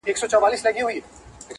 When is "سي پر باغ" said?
0.55-0.73